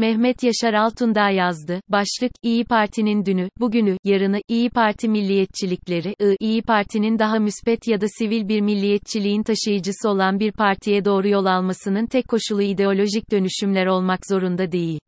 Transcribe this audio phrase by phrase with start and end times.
[0.00, 1.80] Mehmet Yaşar Altundağ yazdı.
[1.88, 8.00] Başlık, İyi Parti'nin dünü, bugünü, yarını, İyi Parti milliyetçilikleri, I, İyi Parti'nin daha müspet ya
[8.00, 13.86] da sivil bir milliyetçiliğin taşıyıcısı olan bir partiye doğru yol almasının tek koşulu ideolojik dönüşümler
[13.86, 15.00] olmak zorunda değil.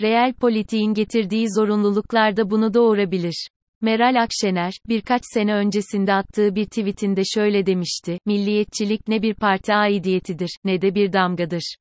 [0.00, 3.48] Reel politiğin getirdiği zorunluluklar da bunu doğurabilir.
[3.80, 10.56] Meral Akşener, birkaç sene öncesinde attığı bir tweetinde şöyle demişti, milliyetçilik ne bir parti aidiyetidir,
[10.64, 11.76] ne de bir damgadır.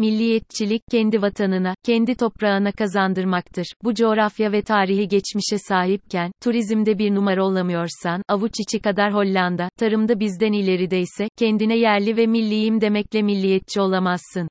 [0.00, 3.66] Milliyetçilik kendi vatanına, kendi toprağına kazandırmaktır.
[3.84, 10.20] Bu coğrafya ve tarihi geçmişe sahipken, turizmde bir numara olamıyorsan, avuç içi kadar Hollanda, tarımda
[10.20, 14.48] bizden ilerideyse, kendine yerli ve milliyim demekle milliyetçi olamazsın.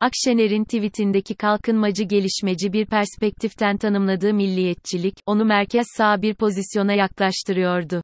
[0.00, 8.02] Akşener'in tweetindeki kalkınmacı gelişmeci bir perspektiften tanımladığı milliyetçilik, onu merkez sağ bir pozisyona yaklaştırıyordu.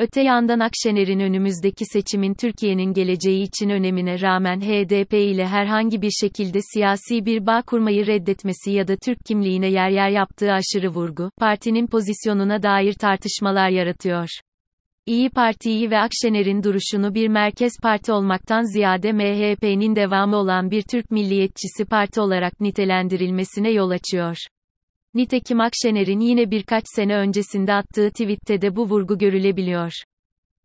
[0.00, 6.58] Öte yandan Akşener'in önümüzdeki seçimin Türkiye'nin geleceği için önemine rağmen HDP ile herhangi bir şekilde
[6.74, 11.86] siyasi bir bağ kurmayı reddetmesi ya da Türk kimliğine yer yer yaptığı aşırı vurgu, partinin
[11.86, 14.28] pozisyonuna dair tartışmalar yaratıyor.
[15.06, 21.10] İyi Parti'yi ve Akşener'in duruşunu bir merkez parti olmaktan ziyade MHP'nin devamı olan bir Türk
[21.10, 24.36] milliyetçisi parti olarak nitelendirilmesine yol açıyor.
[25.14, 29.92] Nitekim Akşener'in yine birkaç sene öncesinde attığı tweette de bu vurgu görülebiliyor.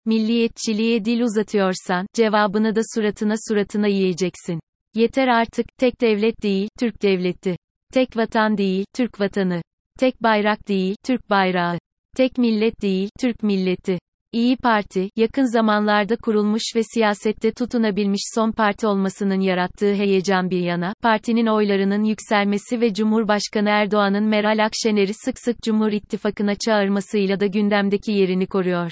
[0.05, 4.59] Milliyetçiliğe dil uzatıyorsan, cevabını da suratına suratına yiyeceksin.
[4.95, 7.57] Yeter artık, tek devlet değil, Türk devleti.
[7.93, 9.61] Tek vatan değil, Türk vatanı.
[9.99, 11.79] Tek bayrak değil, Türk bayrağı.
[12.17, 13.99] Tek millet değil, Türk milleti.
[14.36, 20.94] İyi Parti, yakın zamanlarda kurulmuş ve siyasette tutunabilmiş son parti olmasının yarattığı heyecan bir yana,
[21.02, 28.11] partinin oylarının yükselmesi ve Cumhurbaşkanı Erdoğan'ın Meral Akşener'i sık sık Cumhur İttifakı'na çağırmasıyla da gündemdeki
[28.11, 28.91] yerini koruyor.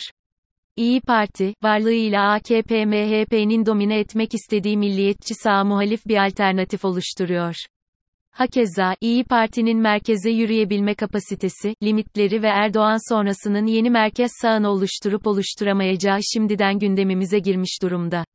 [0.75, 7.55] İyi Parti, varlığıyla AKP-MHP'nin domine etmek istediği milliyetçi sağ muhalif bir alternatif oluşturuyor.
[8.33, 16.19] Hakeza, İyi Parti'nin merkeze yürüyebilme kapasitesi, limitleri ve Erdoğan sonrasının yeni merkez sağını oluşturup oluşturamayacağı
[16.33, 18.25] şimdiden gündemimize girmiş durumda.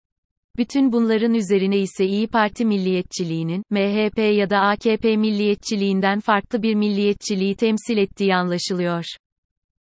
[0.57, 7.57] Bütün bunların üzerine ise İyi Parti milliyetçiliğinin, MHP ya da AKP milliyetçiliğinden farklı bir milliyetçiliği
[7.57, 9.05] temsil ettiği anlaşılıyor.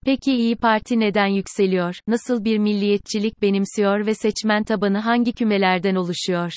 [0.06, 6.51] Peki İyi Parti neden yükseliyor, nasıl bir milliyetçilik benimsiyor ve seçmen tabanı hangi kümelerden oluşuyor?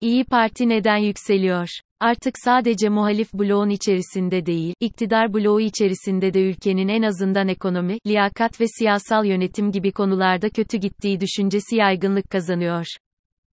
[0.00, 1.68] İyi Parti neden yükseliyor?
[2.00, 8.60] Artık sadece muhalif bloğun içerisinde değil, iktidar bloğu içerisinde de ülkenin en azından ekonomi, liyakat
[8.60, 12.86] ve siyasal yönetim gibi konularda kötü gittiği düşüncesi yaygınlık kazanıyor.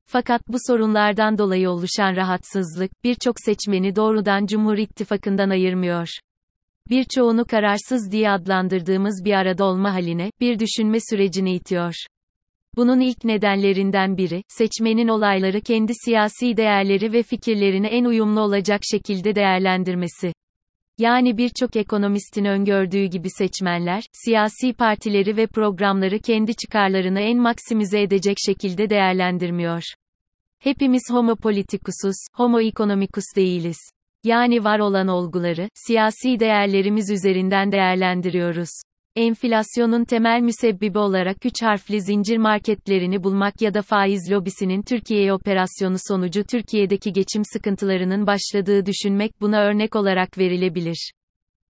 [0.06, 6.08] Fakat bu sorunlardan dolayı oluşan rahatsızlık, birçok seçmeni doğrudan Cumhur İttifakı'ndan ayırmıyor.
[6.90, 11.94] Birçoğunu kararsız diye adlandırdığımız bir arada olma haline, bir düşünme sürecini itiyor.
[12.76, 19.36] Bunun ilk nedenlerinden biri, seçmenin olayları kendi siyasi değerleri ve fikirlerine en uyumlu olacak şekilde
[19.36, 20.34] değerlendirmesi.
[20.98, 28.38] Yani birçok ekonomistin öngördüğü gibi seçmenler, siyasi partileri ve programları kendi çıkarlarını en maksimize edecek
[28.46, 29.84] şekilde değerlendirmiyor.
[30.60, 33.78] Hepimiz homo politikusuz, homo economicus değiliz.
[34.24, 38.70] Yani var olan olguları, siyasi değerlerimiz üzerinden değerlendiriyoruz.
[39.16, 45.96] Enflasyonun temel müsebbibi olarak üç harfli zincir marketlerini bulmak ya da faiz lobisinin Türkiye'ye operasyonu
[46.08, 51.12] sonucu Türkiye'deki geçim sıkıntılarının başladığı düşünmek buna örnek olarak verilebilir.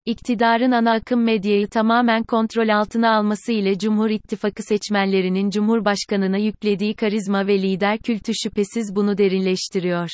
[0.07, 7.47] İktidarın ana akım medyayı tamamen kontrol altına alması ile Cumhur İttifakı seçmenlerinin Cumhurbaşkanına yüklediği karizma
[7.47, 10.11] ve lider kültü şüphesiz bunu derinleştiriyor.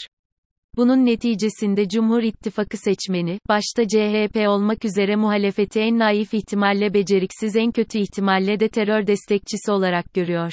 [0.77, 7.73] Bunun neticesinde Cumhur İttifakı seçmeni, başta CHP olmak üzere muhalefeti en naif ihtimalle beceriksiz en
[7.73, 10.53] kötü ihtimalle de terör destekçisi olarak görüyor.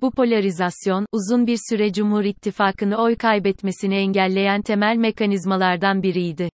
[0.00, 6.48] Bu polarizasyon, uzun bir süre Cumhur İttifakı'nı oy kaybetmesini engelleyen temel mekanizmalardan biriydi.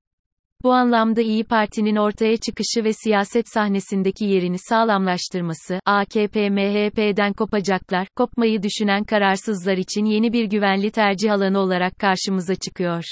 [0.63, 9.03] Bu anlamda İyi Parti'nin ortaya çıkışı ve siyaset sahnesindeki yerini sağlamlaştırması, AKP-MHP'den kopacaklar, kopmayı düşünen
[9.03, 13.03] kararsızlar için yeni bir güvenli tercih alanı olarak karşımıza çıkıyor.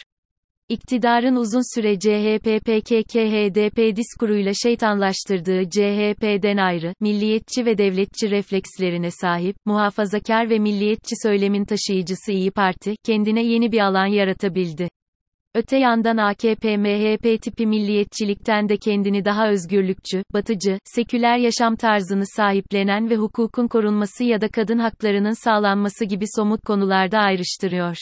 [0.69, 10.59] İktidarın uzun süre CHP-PKK-HDP diskuruyla şeytanlaştırdığı CHP'den ayrı, milliyetçi ve devletçi reflekslerine sahip, muhafazakar ve
[10.59, 14.89] milliyetçi söylemin taşıyıcısı İyi Parti, kendine yeni bir alan yaratabildi.
[15.57, 23.15] Öte yandan AKP-MHP tipi milliyetçilikten de kendini daha özgürlükçü, batıcı, seküler yaşam tarzını sahiplenen ve
[23.15, 27.97] hukukun korunması ya da kadın haklarının sağlanması gibi somut konularda ayrıştırıyor.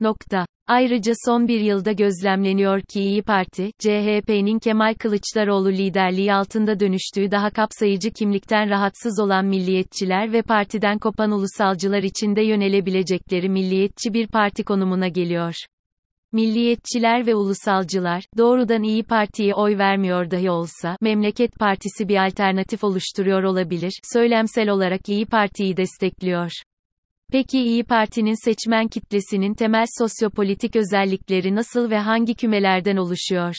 [0.00, 0.46] Nokta.
[0.66, 7.50] Ayrıca son bir yılda gözlemleniyor ki İyi Parti, CHP'nin Kemal Kılıçdaroğlu liderliği altında dönüştüğü daha
[7.50, 15.08] kapsayıcı kimlikten rahatsız olan milliyetçiler ve partiden kopan ulusalcılar içinde yönelebilecekleri milliyetçi bir parti konumuna
[15.08, 15.54] geliyor.
[16.32, 23.42] Milliyetçiler ve ulusalcılar, doğrudan İyi Parti'ye oy vermiyor dahi olsa, Memleket Partisi bir alternatif oluşturuyor
[23.42, 26.50] olabilir, söylemsel olarak İyi Parti'yi destekliyor.
[27.32, 33.54] Peki İyi Parti'nin seçmen kitlesinin temel sosyopolitik özellikleri nasıl ve hangi kümelerden oluşuyor?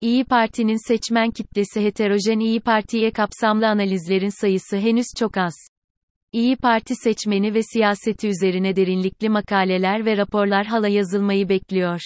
[0.00, 5.54] İyi Parti'nin seçmen kitlesi heterojen İyi Parti'ye kapsamlı analizlerin sayısı henüz çok az.
[6.32, 12.00] İyi Parti seçmeni ve siyaseti üzerine derinlikli makaleler ve raporlar hala yazılmayı bekliyor.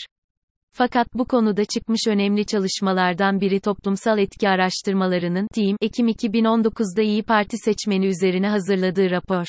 [0.72, 7.56] Fakat bu konuda çıkmış önemli çalışmalardan biri toplumsal etki araştırmalarının TİM Ekim 2019'da İyi Parti
[7.58, 9.46] seçmeni üzerine hazırladığı rapor.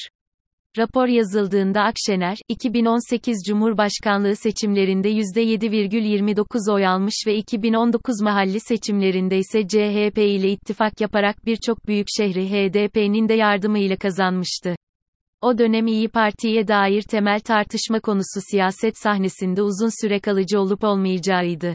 [0.77, 10.17] Rapor yazıldığında Akşener, 2018 Cumhurbaşkanlığı seçimlerinde %7,29 oy almış ve 2019 mahalli seçimlerinde ise CHP
[10.17, 14.75] ile ittifak yaparak birçok büyük şehri HDP'nin de yardımıyla kazanmıştı.
[15.41, 21.73] O dönem İyi Parti'ye dair temel tartışma konusu siyaset sahnesinde uzun süre kalıcı olup olmayacağıydı.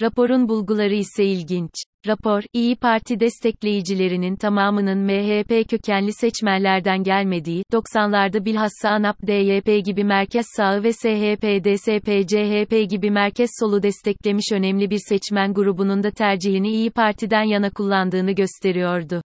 [0.00, 1.70] Raporun bulguları ise ilginç.
[2.06, 10.46] Rapor, İyi Parti destekleyicilerinin tamamının MHP kökenli seçmenlerden gelmediği, 90'larda bilhassa ANAP DYP gibi merkez
[10.56, 16.70] sağı ve SHP DSP CHP gibi merkez solu desteklemiş önemli bir seçmen grubunun da tercihini
[16.70, 19.22] İyi Parti'den yana kullandığını gösteriyordu.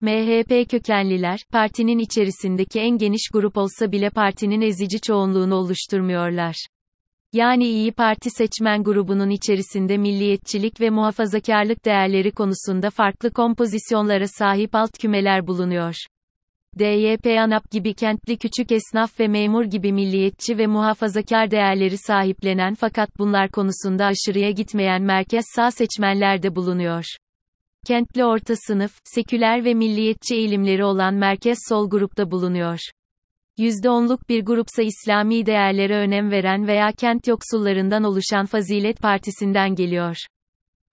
[0.00, 6.66] MHP kökenliler, partinin içerisindeki en geniş grup olsa bile partinin ezici çoğunluğunu oluşturmuyorlar.
[7.32, 14.98] Yani İyi Parti seçmen grubunun içerisinde milliyetçilik ve muhafazakarlık değerleri konusunda farklı kompozisyonlara sahip alt
[14.98, 15.94] kümeler bulunuyor.
[16.78, 23.18] DYP ANAP gibi kentli küçük esnaf ve memur gibi milliyetçi ve muhafazakar değerleri sahiplenen fakat
[23.18, 27.04] bunlar konusunda aşırıya gitmeyen merkez sağ seçmenler de bulunuyor.
[27.86, 32.78] Kentli orta sınıf, seküler ve milliyetçi eğilimleri olan merkez sol grupta bulunuyor.
[33.58, 40.16] %10'luk bir grupsa İslami değerlere önem veren veya kent yoksullarından oluşan Fazilet Partisi'nden geliyor.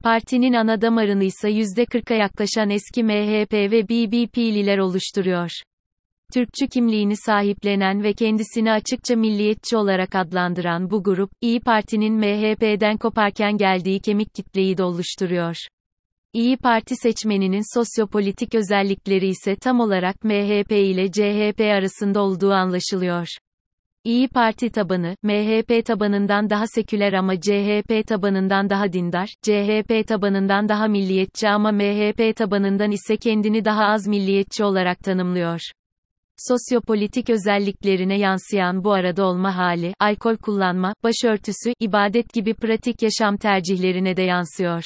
[0.03, 5.49] Partinin ana damarını ise %40'a yaklaşan eski MHP ve BBP'liler oluşturuyor.
[6.33, 13.57] Türkçü kimliğini sahiplenen ve kendisini açıkça milliyetçi olarak adlandıran bu grup, İyi Parti'nin MHP'den koparken
[13.57, 15.55] geldiği kemik kitleyi de oluşturuyor.
[16.33, 23.27] İyi Parti seçmeninin sosyopolitik özellikleri ise tam olarak MHP ile CHP arasında olduğu anlaşılıyor.
[24.03, 30.87] İyi Parti tabanı, MHP tabanından daha seküler ama CHP tabanından daha dindar, CHP tabanından daha
[30.87, 35.59] milliyetçi ama MHP tabanından ise kendini daha az milliyetçi olarak tanımlıyor.
[36.37, 44.17] Sosyopolitik özelliklerine yansıyan bu arada olma hali, alkol kullanma, başörtüsü, ibadet gibi pratik yaşam tercihlerine
[44.17, 44.83] de yansıyor.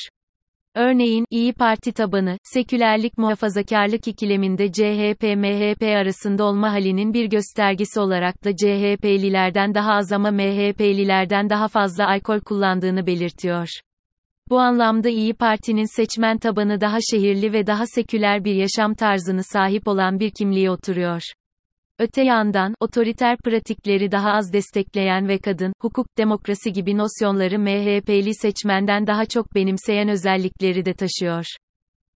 [0.77, 8.56] Örneğin, İyi Parti tabanı, sekülerlik muhafazakarlık ikileminde CHP-MHP arasında olma halinin bir göstergesi olarak da
[8.56, 13.68] CHP'lilerden daha az ama MHP'lilerden daha fazla alkol kullandığını belirtiyor.
[14.50, 19.88] Bu anlamda İyi Parti'nin seçmen tabanı daha şehirli ve daha seküler bir yaşam tarzını sahip
[19.88, 21.21] olan bir kimliğe oturuyor.
[21.99, 29.07] Öte yandan, otoriter pratikleri daha az destekleyen ve kadın, hukuk, demokrasi gibi nosyonları MHP'li seçmenden
[29.07, 31.45] daha çok benimseyen özellikleri de taşıyor.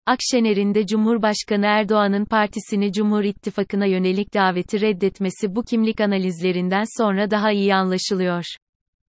[0.06, 7.51] Akşener'in de Cumhurbaşkanı Erdoğan'ın partisini Cumhur İttifakı'na yönelik daveti reddetmesi bu kimlik analizlerinden sonra daha
[7.51, 8.44] iyi anlaşılıyor.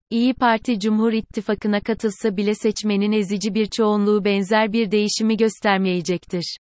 [0.09, 6.57] İyi Parti Cumhur İttifakı'na katılsa bile seçmenin ezici bir çoğunluğu benzer bir değişimi göstermeyecektir.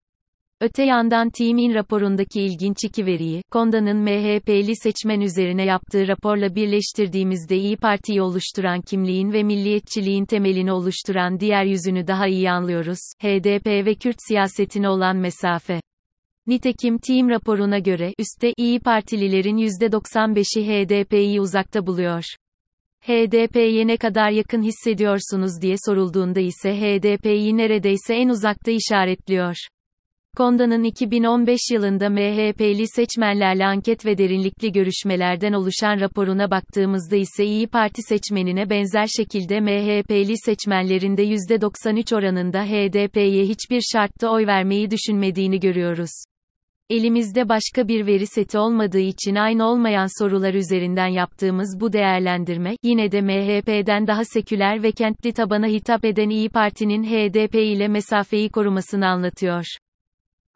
[0.62, 7.78] Öte yandan TİM'in raporundaki ilginç iki veriyi, Konda'nın MHP'li seçmen üzerine yaptığı raporla birleştirdiğimizde İyi
[7.78, 14.16] Parti'yi oluşturan kimliğin ve milliyetçiliğin temelini oluşturan diğer yüzünü daha iyi anlıyoruz, HDP ve Kürt
[14.28, 15.82] siyasetine olan mesafe.
[16.48, 22.24] Nitekim TİM raporuna göre, üstte, İyi Partililerin %95'i HDP'yi uzakta buluyor.
[23.02, 29.56] HDP'ye ne kadar yakın hissediyorsunuz diye sorulduğunda ise HDP'yi neredeyse en uzakta işaretliyor.
[30.38, 38.02] Konda'nın 2015 yılında MHP'li seçmenlerle anket ve derinlikli görüşmelerden oluşan raporuna baktığımızda ise İyi Parti
[38.02, 46.12] seçmenine benzer şekilde MHP'li seçmenlerin de %93 oranında HDP'ye hiçbir şartta oy vermeyi düşünmediğini görüyoruz.
[46.90, 53.12] Elimizde başka bir veri seti olmadığı için aynı olmayan sorular üzerinden yaptığımız bu değerlendirme, yine
[53.12, 59.08] de MHP'den daha seküler ve kentli tabana hitap eden İyi Parti'nin HDP ile mesafeyi korumasını
[59.08, 59.66] anlatıyor.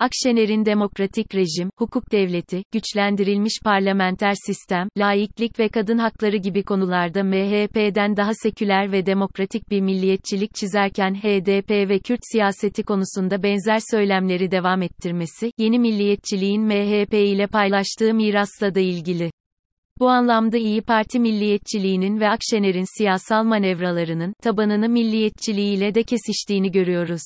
[0.02, 8.18] Akşener'in demokratik rejim, hukuk devleti, güçlendirilmiş parlamenter sistem, laiklik ve kadın hakları gibi konularda MHP'den
[8.18, 14.82] daha seküler ve demokratik bir milliyetçilik çizerken HDP ve Kürt siyaseti konusunda benzer söylemleri devam
[14.82, 19.32] ettirmesi, yeni milliyetçiliğin MHP ile paylaştığı mirasla da ilgili.
[20.00, 27.22] Bu anlamda İyi Parti milliyetçiliğinin ve Akşener'in siyasal manevralarının, tabanını milliyetçiliğiyle de kesiştiğini görüyoruz.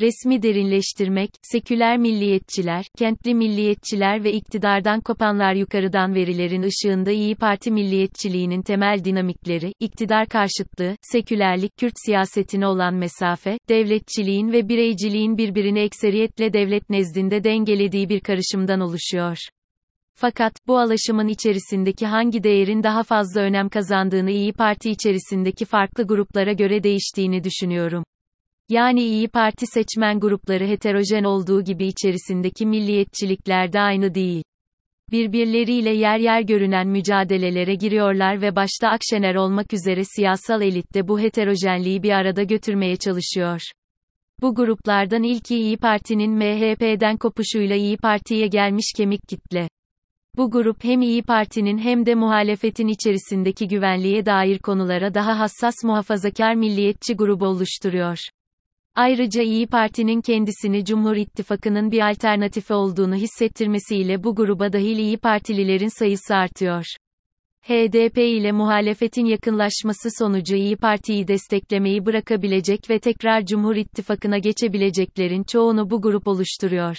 [0.00, 8.62] Resmi derinleştirmek, seküler milliyetçiler, kentli milliyetçiler ve iktidardan kopanlar yukarıdan verilerin ışığında İyi Parti milliyetçiliğinin
[8.62, 16.90] temel dinamikleri, iktidar karşıtlığı, sekülerlik, Kürt siyasetine olan mesafe, devletçiliğin ve bireyciliğin birbirini ekseriyetle devlet
[16.90, 19.36] nezdinde dengelediği bir karışımdan oluşuyor.
[20.14, 26.52] Fakat, bu alaşımın içerisindeki hangi değerin daha fazla önem kazandığını İyi Parti içerisindeki farklı gruplara
[26.52, 28.04] göre değiştiğini düşünüyorum.
[28.68, 34.42] Yani İyi Parti seçmen grupları heterojen olduğu gibi içerisindeki milliyetçilikler de aynı değil.
[35.10, 41.20] Birbirleriyle yer yer görünen mücadelelere giriyorlar ve başta Akşener olmak üzere siyasal elit de bu
[41.20, 43.60] heterojenliği bir arada götürmeye çalışıyor.
[44.42, 49.68] Bu gruplardan ilki İyi Parti'nin MHP'den kopuşuyla İyi Parti'ye gelmiş kemik kitle.
[50.36, 56.54] Bu grup hem İyi Parti'nin hem de muhalefetin içerisindeki güvenliğe dair konulara daha hassas muhafazakar
[56.54, 58.18] milliyetçi grubu oluşturuyor.
[58.98, 65.98] Ayrıca İyi Parti'nin kendisini Cumhur İttifakı'nın bir alternatifi olduğunu hissettirmesiyle bu gruba dahil İyi Partililerin
[65.98, 66.84] sayısı artıyor.
[67.62, 75.90] HDP ile muhalefetin yakınlaşması sonucu İyi Parti'yi desteklemeyi bırakabilecek ve tekrar Cumhur İttifakı'na geçebileceklerin çoğunu
[75.90, 76.96] bu grup oluşturuyor.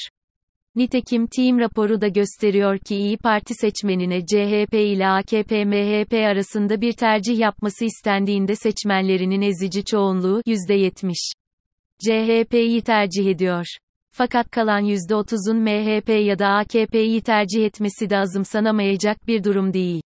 [0.76, 7.40] Nitekim Team raporu da gösteriyor ki İyi Parti seçmenine CHP ile AKP-MHP arasında bir tercih
[7.40, 11.39] yapması istendiğinde seçmenlerinin ezici çoğunluğu %70.
[12.00, 13.66] CHP'yi tercih ediyor.
[14.12, 20.02] Fakat kalan %30'un MHP ya da AKP'yi tercih etmesi de azımsanamayacak bir durum değil.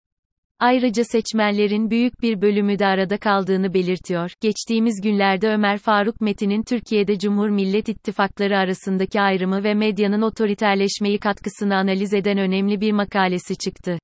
[0.59, 4.31] Ayrıca seçmenlerin büyük bir bölümü de arada kaldığını belirtiyor.
[4.41, 11.77] Geçtiğimiz günlerde Ömer Faruk Metin'in Türkiye'de Cumhur Millet İttifakları arasındaki ayrımı ve medyanın otoriterleşmeyi katkısını
[11.77, 13.99] analiz eden önemli bir makalesi çıktı.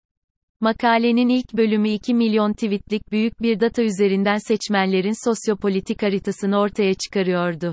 [0.60, 7.72] Makalenin ilk bölümü 2 milyon tweetlik büyük bir data üzerinden seçmenlerin sosyopolitik haritasını ortaya çıkarıyordu.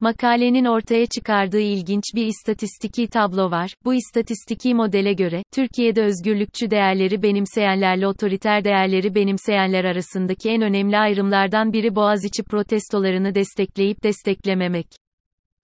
[0.00, 3.74] Makalenin ortaya çıkardığı ilginç bir istatistiki tablo var.
[3.84, 11.72] Bu istatistiki modele göre, Türkiye'de özgürlükçü değerleri benimseyenlerle otoriter değerleri benimseyenler arasındaki en önemli ayrımlardan
[11.72, 14.86] biri Boğaziçi protestolarını destekleyip desteklememek.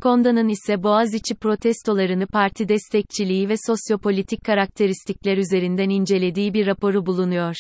[0.03, 7.55] Konda'nın ise Boğaziçi protestolarını parti destekçiliği ve sosyopolitik karakteristikler üzerinden incelediği bir raporu bulunuyor.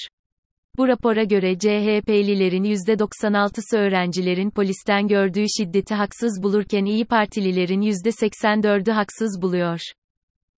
[0.77, 9.43] Bu rapora göre CHP'lilerin %96'sı öğrencilerin polisten gördüğü şiddeti haksız bulurken İyi Partililerin %84'ü haksız
[9.43, 9.81] buluyor.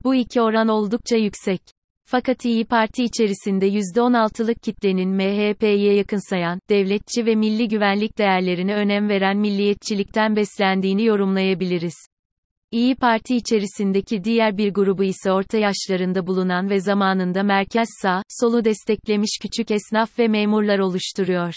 [0.04, 1.77] Bu iki oran oldukça yüksek.
[2.11, 9.37] Fakat İyi Parti içerisinde %16'lık kitlenin MHP'ye yakınsayan, devletçi ve milli güvenlik değerlerine önem veren
[9.37, 11.95] milliyetçilikten beslendiğini yorumlayabiliriz.
[12.71, 18.65] İyi Parti içerisindeki diğer bir grubu ise orta yaşlarında bulunan ve zamanında merkez sağ, solu
[18.65, 21.55] desteklemiş küçük esnaf ve memurlar oluşturuyor.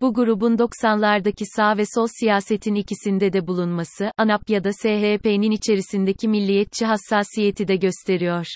[0.00, 6.28] Bu grubun 90'lardaki sağ ve sol siyasetin ikisinde de bulunması, ANAP ya da SHP'nin içerisindeki
[6.28, 8.46] milliyetçi hassasiyeti de gösteriyor.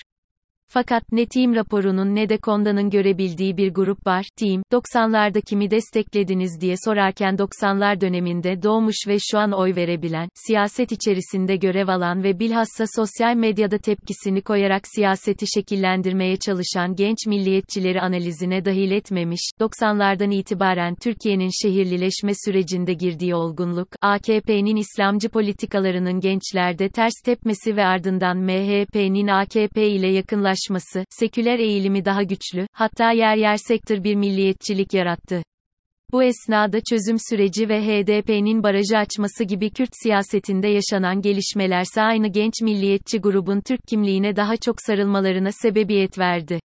[0.71, 4.25] Fakat ne Team raporunun ne de Konda'nın görebildiği bir grup var.
[4.35, 10.91] Team, 90'larda kimi desteklediniz diye sorarken 90'lar döneminde doğmuş ve şu an oy verebilen, siyaset
[10.91, 18.65] içerisinde görev alan ve bilhassa sosyal medyada tepkisini koyarak siyaseti şekillendirmeye çalışan genç milliyetçileri analizine
[18.65, 27.75] dahil etmemiş, 90'lardan itibaren Türkiye'nin şehirlileşme sürecinde girdiği olgunluk, AKP'nin İslamcı politikalarının gençlerde ters tepmesi
[27.75, 34.03] ve ardından MHP'nin AKP ile yakınlaşması yaklaşması, seküler eğilimi daha güçlü, hatta yer yer sektör
[34.03, 35.43] bir milliyetçilik yarattı.
[36.11, 42.53] Bu esnada çözüm süreci ve HDP'nin barajı açması gibi Kürt siyasetinde yaşanan gelişmelerse aynı genç
[42.61, 46.59] milliyetçi grubun Türk kimliğine daha çok sarılmalarına sebebiyet verdi.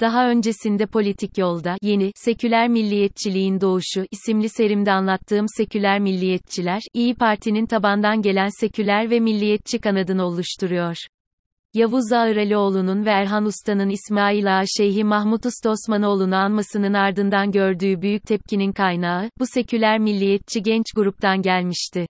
[0.00, 7.66] Daha öncesinde politik yolda yeni seküler milliyetçiliğin doğuşu isimli serimde anlattığım seküler milliyetçiler İyi Parti'nin
[7.66, 10.96] tabandan gelen seküler ve milliyetçi kanadını oluşturuyor.
[11.74, 18.26] Yavuz Ağıralioğlu'nun ve Erhan Usta'nın İsmail Ağa Şeyhi Mahmut Usta Osmanoğlu'nu anmasının ardından gördüğü büyük
[18.26, 22.06] tepkinin kaynağı, bu seküler milliyetçi genç gruptan gelmişti.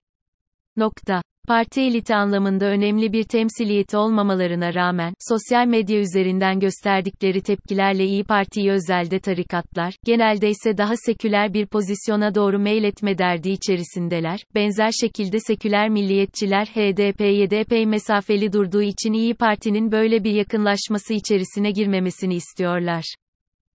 [0.77, 1.21] Nokta.
[1.51, 8.71] Parti eliti anlamında önemli bir temsiliyeti olmamalarına rağmen, sosyal medya üzerinden gösterdikleri tepkilerle İyi Parti'yi
[8.71, 14.39] özelde tarikatlar, genelde ise daha seküler bir pozisyona doğru meyletme derdi içerisindeler.
[14.55, 22.35] Benzer şekilde seküler milliyetçiler HDP-YDP mesafeli durduğu için İyi Parti'nin böyle bir yakınlaşması içerisine girmemesini
[22.35, 23.03] istiyorlar.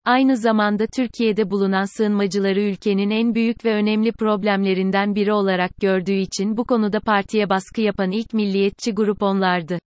[0.05, 6.57] Aynı zamanda Türkiye'de bulunan sığınmacıları ülkenin en büyük ve önemli problemlerinden biri olarak gördüğü için
[6.57, 9.79] bu konuda partiye baskı yapan ilk milliyetçi grup onlardı.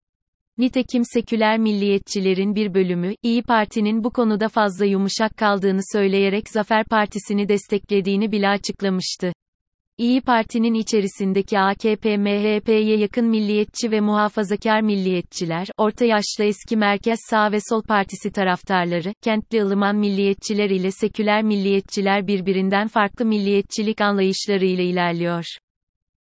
[0.58, 7.50] Nitekim seküler milliyetçilerin bir bölümü, İyi Parti'nin bu konuda fazla yumuşak kaldığını söyleyerek Zafer Partisi'ni
[7.50, 9.34] desteklediğini bile açıklamıştı.
[10.00, 17.52] İyi Parti'nin içerisindeki AKP, MHP'ye yakın milliyetçi ve muhafazakar milliyetçiler, orta yaşlı eski merkez sağ
[17.52, 25.44] ve sol partisi taraftarları, kentli ılıman milliyetçiler ile seküler milliyetçiler birbirinden farklı milliyetçilik anlayışlarıyla ilerliyor.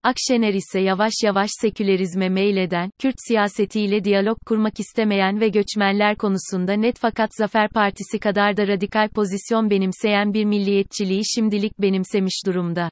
[0.03, 6.95] Akşener ise yavaş yavaş sekülerizme meyleden, Kürt siyasetiyle diyalog kurmak istemeyen ve göçmenler konusunda net
[6.99, 12.89] fakat Zafer Partisi kadar da radikal pozisyon benimseyen bir milliyetçiliği şimdilik benimsemiş durumda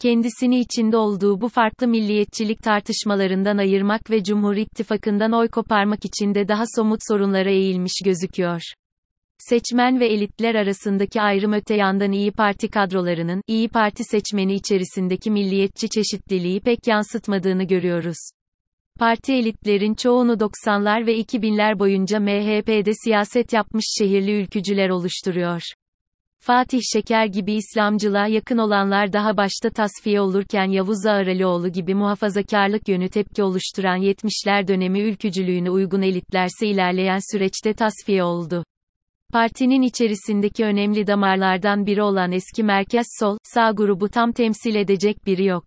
[0.00, 6.48] kendisini içinde olduğu bu farklı milliyetçilik tartışmalarından ayırmak ve Cumhur İttifakı'ndan oy koparmak için de
[6.48, 8.60] daha somut sorunlara eğilmiş gözüküyor.
[9.38, 15.88] Seçmen ve elitler arasındaki ayrım öte yandan İyi Parti kadrolarının, İyi Parti seçmeni içerisindeki milliyetçi
[15.88, 18.30] çeşitliliği pek yansıtmadığını görüyoruz.
[18.98, 25.62] Parti elitlerin çoğunu 90'lar ve 2000'ler boyunca MHP'de siyaset yapmış şehirli ülkücüler oluşturuyor.
[26.42, 33.08] Fatih Şeker gibi İslamcılığa yakın olanlar daha başta tasfiye olurken Yavuz Ağralioğlu gibi muhafazakarlık yönü
[33.08, 38.64] tepki oluşturan 70'ler dönemi ülkücülüğüne uygun elitlerse ilerleyen süreçte tasfiye oldu.
[39.32, 45.44] Partinin içerisindeki önemli damarlardan biri olan eski merkez sol, sağ grubu tam temsil edecek biri
[45.44, 45.64] yok.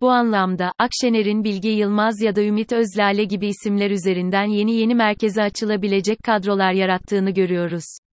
[0.00, 5.42] Bu anlamda, Akşener'in Bilge Yılmaz ya da Ümit Özlale gibi isimler üzerinden yeni yeni merkeze
[5.42, 8.05] açılabilecek kadrolar yarattığını görüyoruz.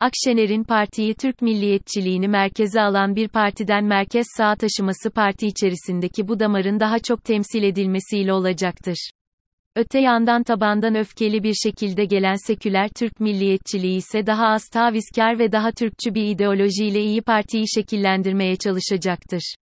[0.00, 6.80] Akşener'in partiyi Türk milliyetçiliğini merkeze alan bir partiden merkez sağa taşıması parti içerisindeki bu damarın
[6.80, 9.10] daha çok temsil edilmesiyle olacaktır.
[9.76, 15.52] Öte yandan tabandan öfkeli bir şekilde gelen seküler Türk milliyetçiliği ise daha az tavizkar ve
[15.52, 19.54] daha Türkçü bir ideolojiyle İyi Parti'yi şekillendirmeye çalışacaktır.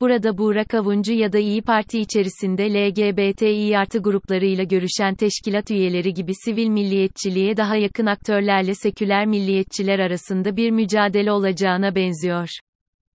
[0.00, 6.32] Burada Burak Avuncu ya da İyi Parti içerisinde LGBTİ artı gruplarıyla görüşen teşkilat üyeleri gibi
[6.44, 12.48] sivil milliyetçiliğe daha yakın aktörlerle seküler milliyetçiler arasında bir mücadele olacağına benziyor.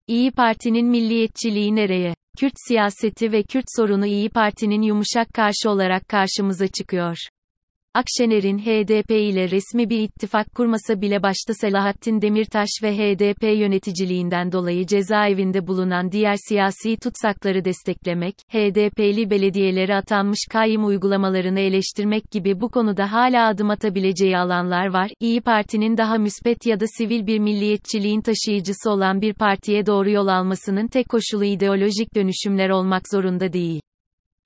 [0.07, 2.15] İyi Parti'nin milliyetçiliği nereye?
[2.39, 7.17] Kürt siyaseti ve Kürt sorunu İyi Parti'nin yumuşak karşı olarak karşımıza çıkıyor.
[7.95, 14.87] Akşener'in HDP ile resmi bir ittifak kurmasa bile başta Selahattin Demirtaş ve HDP yöneticiliğinden dolayı
[14.87, 23.13] cezaevinde bulunan diğer siyasi tutsakları desteklemek, HDP'li belediyelere atanmış kayyum uygulamalarını eleştirmek gibi bu konuda
[23.13, 25.11] hala adım atabileceği alanlar var.
[25.21, 30.27] İyi Parti'nin daha müspet ya da sivil bir milliyetçiliğin taşıyıcısı olan bir partiye doğru yol
[30.27, 33.81] almasının tek koşulu ideolojik dönüşümler olmak zorunda değil.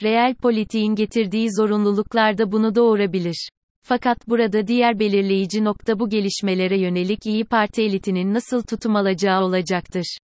[0.03, 3.49] Reel politiğin getirdiği zorunluluklar da bunu doğurabilir.
[3.83, 10.17] Fakat burada diğer belirleyici nokta bu gelişmelere yönelik İyi Parti elitinin nasıl tutum alacağı olacaktır.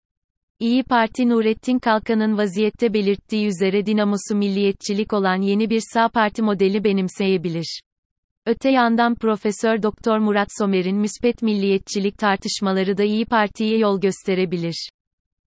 [0.61, 6.85] İyi Parti Nurettin Kalkan'ın vaziyette belirttiği üzere dinamosu milliyetçilik olan yeni bir sağ parti modeli
[6.85, 7.80] benimseyebilir.
[8.46, 14.88] Öte yandan Profesör Doktor Murat Somer'in müspet milliyetçilik tartışmaları da İyi Parti'ye yol gösterebilir.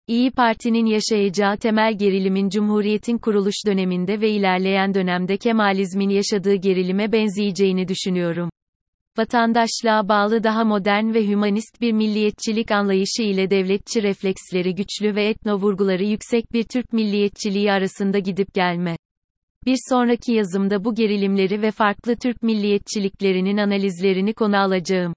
[0.07, 7.87] İyi Parti'nin yaşayacağı temel gerilimin Cumhuriyet'in kuruluş döneminde ve ilerleyen dönemde Kemalizmin yaşadığı gerilime benzeyeceğini
[7.87, 8.49] düşünüyorum.
[9.17, 15.55] Vatandaşlığa bağlı daha modern ve hümanist bir milliyetçilik anlayışı ile devletçi refleksleri güçlü ve etno
[15.55, 18.97] vurguları yüksek bir Türk milliyetçiliği arasında gidip gelme.
[19.65, 25.13] Bir sonraki yazımda bu gerilimleri ve farklı Türk milliyetçiliklerinin analizlerini konu alacağım.